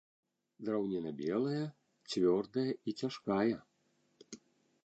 [0.69, 1.65] Драўніна белая,
[2.13, 3.55] цвёрдая і цяжкая.